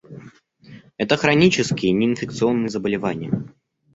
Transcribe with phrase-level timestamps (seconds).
[0.97, 3.53] Это хронические неинфекционные заболевания.